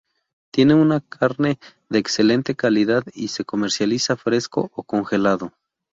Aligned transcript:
Tiene 0.51 0.73
una 0.73 0.99
carne 1.01 1.59
de 1.89 1.99
excelente 1.99 2.55
calidad 2.55 3.03
y 3.13 3.27
se 3.27 3.45
comercializa 3.45 4.15
fresco 4.17 4.71
o 4.73 4.81
congelado. 4.81 5.53